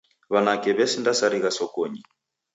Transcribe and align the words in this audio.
W'anake 0.31 0.69
w'esindasarigha 0.77 1.51
sokonyi. 1.59 2.01